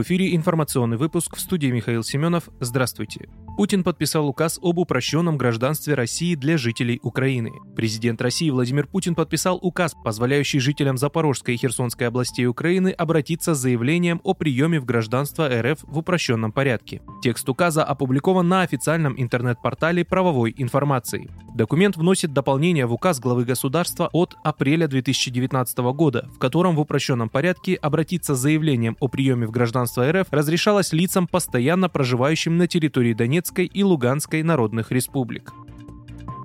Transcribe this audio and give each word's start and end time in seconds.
В 0.00 0.02
эфире 0.02 0.34
информационный 0.34 0.96
выпуск 0.96 1.36
в 1.36 1.40
студии 1.42 1.66
Михаил 1.66 2.02
Семенов. 2.02 2.48
Здравствуйте. 2.58 3.28
Путин 3.58 3.84
подписал 3.84 4.26
указ 4.26 4.58
об 4.62 4.78
упрощенном 4.78 5.36
гражданстве 5.36 5.92
России 5.92 6.34
для 6.34 6.56
жителей 6.56 6.98
Украины. 7.02 7.52
Президент 7.76 8.22
России 8.22 8.48
Владимир 8.48 8.86
Путин 8.86 9.14
подписал 9.14 9.58
указ, 9.60 9.94
позволяющий 10.02 10.60
жителям 10.60 10.96
Запорожской 10.96 11.52
и 11.52 11.58
Херсонской 11.58 12.06
областей 12.06 12.46
Украины 12.46 12.88
обратиться 12.88 13.54
с 13.54 13.58
заявлением 13.58 14.22
о 14.24 14.32
приеме 14.32 14.80
в 14.80 14.86
гражданство 14.86 15.46
РФ 15.46 15.80
в 15.82 15.98
упрощенном 15.98 16.52
порядке. 16.52 17.02
Текст 17.22 17.46
указа 17.50 17.84
опубликован 17.84 18.48
на 18.48 18.62
официальном 18.62 19.20
интернет-портале 19.20 20.06
правовой 20.06 20.54
информации. 20.56 21.28
Документ 21.54 21.98
вносит 21.98 22.32
дополнение 22.32 22.86
в 22.86 22.94
указ 22.94 23.20
главы 23.20 23.44
государства 23.44 24.08
от 24.14 24.36
апреля 24.42 24.88
2019 24.88 25.78
года, 25.92 26.30
в 26.34 26.38
котором 26.38 26.76
в 26.76 26.80
упрощенном 26.80 27.28
порядке 27.28 27.74
обратиться 27.74 28.34
с 28.34 28.38
заявлением 28.38 28.96
о 29.00 29.08
приеме 29.08 29.46
в 29.46 29.50
гражданство 29.50 29.89
РФ 29.98 30.28
разрешалось 30.30 30.92
лицам, 30.92 31.26
постоянно 31.26 31.88
проживающим 31.88 32.56
на 32.56 32.66
территории 32.66 33.14
Донецкой 33.14 33.66
и 33.66 33.82
Луганской 33.82 34.42
народных 34.42 34.92
республик. 34.92 35.52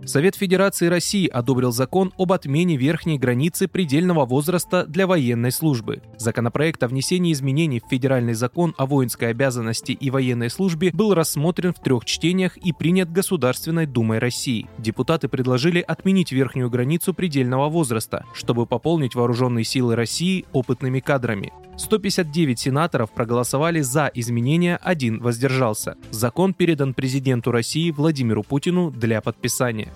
Совет 0.06 0.36
Федерации 0.36 0.86
России 0.86 1.28
одобрил 1.28 1.72
закон 1.72 2.14
об 2.18 2.32
отмене 2.32 2.78
верхней 2.78 3.18
границы 3.18 3.68
предельного 3.68 4.26
возраста 4.26 4.86
для 4.86 5.08
военной 5.08 5.52
службы. 5.52 6.04
Законопроект 6.20 6.84
о 6.84 6.88
внесении 6.88 7.34
изменений 7.34 7.80
в 7.80 7.90
Федеральный 7.90 8.36
закон 8.36 8.76
о 8.78 8.86
воинской 8.86 9.32
обязанности 9.32 9.94
и 9.94 10.12
военной 10.12 10.52
службе 10.52 10.92
был 10.94 11.16
рассмотрен 11.16 11.74
в 11.74 11.82
трех 11.82 12.06
чтениях 12.06 12.56
и 12.58 12.72
принят 12.72 13.12
Государственной 13.12 13.88
Думой 13.88 14.20
России. 14.20 14.68
Депутаты 14.78 15.28
предложили 15.28 15.80
отменить 15.80 16.32
верхнюю 16.32 16.70
границу 16.70 17.16
предельного 17.16 17.68
возраста, 17.70 18.26
чтобы 18.36 18.68
пополнить 18.68 19.16
вооруженные 19.16 19.64
силы 19.64 19.96
России 19.96 20.46
опытными 20.54 21.00
кадрами. 21.00 21.52
159 21.78 22.60
сенаторов 22.60 23.12
проголосовали 23.12 23.82
за 23.82 24.10
изменения, 24.14 24.80
один 24.82 25.20
воздержался. 25.20 25.96
Закон 26.12 26.54
передан 26.54 26.94
президенту 26.94 27.52
России 27.52 27.92
Владимиру 27.92 28.44
Путину 28.44 28.92
для 28.92 29.22
подписания 29.22 29.92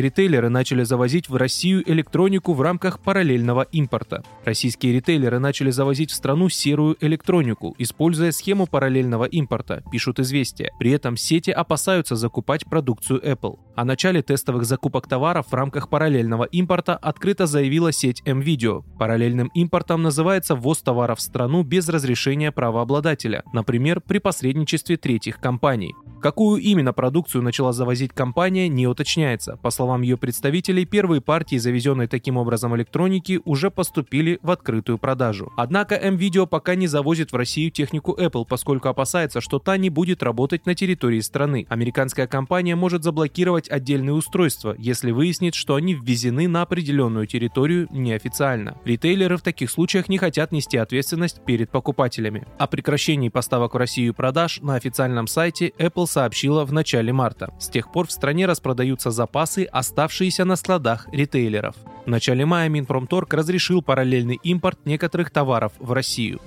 ритейлеры 0.00 0.48
начали 0.48 0.84
завозить 0.84 1.28
в 1.28 1.36
Россию 1.36 1.82
электронику 1.90 2.52
в 2.52 2.60
рамках 2.60 3.00
параллельного 3.00 3.62
импорта. 3.72 4.22
Российские 4.44 4.92
ритейлеры 4.92 5.38
начали 5.38 5.70
завозить 5.70 6.10
в 6.10 6.14
страну 6.14 6.48
серую 6.48 6.96
электронику, 7.00 7.74
используя 7.78 8.30
схему 8.30 8.66
параллельного 8.66 9.24
импорта, 9.24 9.82
пишут 9.90 10.20
известия. 10.20 10.70
При 10.78 10.90
этом 10.90 11.16
сети 11.16 11.50
опасаются 11.50 12.16
закупать 12.16 12.66
продукцию 12.66 13.20
Apple. 13.24 13.58
О 13.74 13.84
начале 13.84 14.22
тестовых 14.22 14.64
закупок 14.64 15.08
товаров 15.08 15.46
в 15.50 15.54
рамках 15.54 15.88
параллельного 15.88 16.44
импорта 16.44 16.96
открыто 16.96 17.46
заявила 17.46 17.92
сеть 17.92 18.22
M-Video. 18.24 18.84
Параллельным 18.98 19.48
импортом 19.54 20.02
называется 20.02 20.54
ввоз 20.54 20.82
товаров 20.82 21.18
в 21.18 21.22
страну 21.22 21.62
без 21.62 21.88
разрешения 21.88 22.52
правообладателя, 22.52 23.42
например, 23.52 24.00
при 24.00 24.18
посредничестве 24.18 24.96
третьих 24.96 25.40
компаний. 25.40 25.94
Какую 26.26 26.60
именно 26.60 26.92
продукцию 26.92 27.42
начала 27.42 27.72
завозить 27.72 28.12
компания, 28.12 28.68
не 28.68 28.88
уточняется. 28.88 29.56
По 29.62 29.70
словам 29.70 30.02
ее 30.02 30.16
представителей, 30.16 30.84
первые 30.84 31.20
партии, 31.20 31.54
завезенной 31.54 32.08
таким 32.08 32.36
образом 32.36 32.74
электроники, 32.74 33.40
уже 33.44 33.70
поступили 33.70 34.40
в 34.42 34.50
открытую 34.50 34.98
продажу. 34.98 35.52
Однако 35.56 35.94
M-Video 35.94 36.48
пока 36.48 36.74
не 36.74 36.88
завозит 36.88 37.30
в 37.30 37.36
Россию 37.36 37.70
технику 37.70 38.12
Apple, 38.18 38.44
поскольку 38.44 38.88
опасается, 38.88 39.40
что 39.40 39.60
та 39.60 39.76
не 39.76 39.88
будет 39.88 40.20
работать 40.24 40.66
на 40.66 40.74
территории 40.74 41.20
страны. 41.20 41.64
Американская 41.68 42.26
компания 42.26 42.74
может 42.74 43.04
заблокировать 43.04 43.70
отдельные 43.70 44.14
устройства, 44.14 44.74
если 44.78 45.12
выяснит, 45.12 45.54
что 45.54 45.76
они 45.76 45.94
ввезены 45.94 46.48
на 46.48 46.62
определенную 46.62 47.28
территорию 47.28 47.86
неофициально. 47.92 48.76
Ритейлеры 48.84 49.36
в 49.36 49.42
таких 49.42 49.70
случаях 49.70 50.08
не 50.08 50.18
хотят 50.18 50.50
нести 50.50 50.76
ответственность 50.76 51.40
перед 51.44 51.70
покупателями. 51.70 52.48
О 52.58 52.66
прекращении 52.66 53.28
поставок 53.28 53.74
в 53.74 53.76
Россию 53.76 54.12
продаж 54.12 54.58
на 54.60 54.74
официальном 54.74 55.28
сайте 55.28 55.72
Apple 55.78 56.15
сообщила 56.16 56.64
в 56.64 56.72
начале 56.72 57.12
марта. 57.12 57.52
С 57.58 57.68
тех 57.68 57.92
пор 57.92 58.06
в 58.06 58.10
стране 58.10 58.46
распродаются 58.46 59.10
запасы, 59.10 59.68
оставшиеся 59.70 60.46
на 60.46 60.56
складах 60.56 61.08
ритейлеров. 61.12 61.76
В 62.06 62.08
начале 62.08 62.46
мая 62.46 62.70
Минпромторг 62.70 63.34
разрешил 63.34 63.82
параллельный 63.82 64.40
импорт 64.42 64.78
некоторых 64.86 65.30
товаров 65.30 65.72
в 65.78 65.92
Россию. 65.92 66.40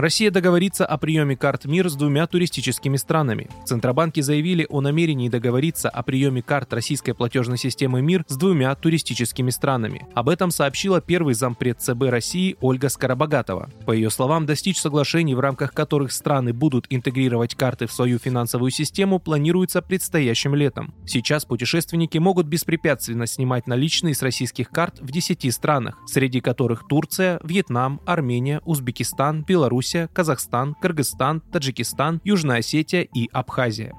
Россия 0.00 0.30
договорится 0.30 0.86
о 0.86 0.96
приеме 0.96 1.36
карт 1.36 1.66
МИР 1.66 1.90
с 1.90 1.94
двумя 1.94 2.26
туристическими 2.26 2.96
странами. 2.96 3.50
В 3.64 3.68
Центробанке 3.68 4.22
заявили 4.22 4.66
о 4.70 4.80
намерении 4.80 5.28
договориться 5.28 5.90
о 5.90 6.02
приеме 6.02 6.40
карт 6.40 6.72
российской 6.72 7.12
платежной 7.12 7.58
системы 7.58 8.00
МИР 8.00 8.24
с 8.26 8.38
двумя 8.38 8.74
туристическими 8.74 9.50
странами. 9.50 10.06
Об 10.14 10.30
этом 10.30 10.52
сообщила 10.52 11.02
первый 11.02 11.34
зампред 11.34 11.82
ЦБ 11.82 12.04
России 12.04 12.56
Ольга 12.62 12.88
Скоробогатова. 12.88 13.68
По 13.84 13.92
ее 13.92 14.08
словам, 14.08 14.46
достичь 14.46 14.80
соглашений, 14.80 15.34
в 15.34 15.40
рамках 15.40 15.74
которых 15.74 16.12
страны 16.12 16.54
будут 16.54 16.86
интегрировать 16.88 17.54
карты 17.54 17.86
в 17.86 17.92
свою 17.92 18.18
финансовую 18.18 18.70
систему, 18.70 19.18
планируется 19.18 19.82
предстоящим 19.82 20.54
летом. 20.54 20.94
Сейчас 21.04 21.44
путешественники 21.44 22.16
могут 22.16 22.46
беспрепятственно 22.46 23.26
снимать 23.26 23.66
наличные 23.66 24.14
с 24.14 24.22
российских 24.22 24.70
карт 24.70 24.98
в 24.98 25.10
10 25.10 25.52
странах, 25.52 25.98
среди 26.06 26.40
которых 26.40 26.88
Турция, 26.88 27.38
Вьетнам, 27.44 28.00
Армения, 28.06 28.62
Узбекистан, 28.64 29.44
Беларусь, 29.46 29.89
Белоруссия, 29.90 30.08
Казахстан, 30.12 30.74
Кыргызстан, 30.80 31.40
Таджикистан, 31.40 32.20
Южная 32.22 32.58
Осетия 32.58 33.02
и 33.02 33.28
Абхазия. 33.32 33.92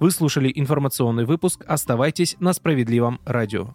Вы 0.00 0.10
слушали 0.10 0.50
информационный 0.54 1.26
выпуск. 1.26 1.64
Оставайтесь 1.68 2.36
на 2.40 2.52
справедливом 2.54 3.20
радио. 3.26 3.74